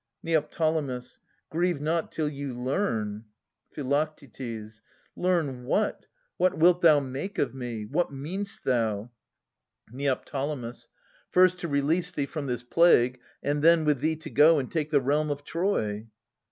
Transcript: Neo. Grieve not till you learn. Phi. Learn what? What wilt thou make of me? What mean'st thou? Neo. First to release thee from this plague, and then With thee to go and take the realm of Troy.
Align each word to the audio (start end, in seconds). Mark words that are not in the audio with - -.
Neo. 0.23 0.41
Grieve 1.51 1.79
not 1.79 2.11
till 2.11 2.27
you 2.27 2.55
learn. 2.55 3.25
Phi. 3.75 3.83
Learn 5.15 5.63
what? 5.65 6.07
What 6.37 6.57
wilt 6.57 6.81
thou 6.81 6.99
make 6.99 7.37
of 7.37 7.53
me? 7.53 7.85
What 7.85 8.11
mean'st 8.11 8.63
thou? 8.63 9.11
Neo. 9.91 10.19
First 11.29 11.59
to 11.59 11.67
release 11.67 12.11
thee 12.11 12.25
from 12.25 12.47
this 12.47 12.63
plague, 12.63 13.19
and 13.43 13.63
then 13.63 13.85
With 13.85 13.99
thee 13.99 14.15
to 14.15 14.31
go 14.31 14.57
and 14.57 14.71
take 14.71 14.89
the 14.89 14.99
realm 15.01 15.29
of 15.29 15.43
Troy. 15.43 16.07